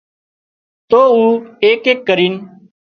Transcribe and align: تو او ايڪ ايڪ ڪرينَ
تو 0.89 0.99
او 1.13 1.21
ايڪ 1.63 1.83
ايڪ 1.89 1.99
ڪرينَ 2.07 2.33